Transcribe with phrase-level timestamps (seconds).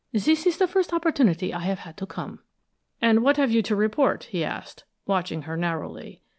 [0.11, 2.39] This is the first opportunity I have had to come."
[3.03, 6.21] "And what have you to report?" he asked, watching her narrowly.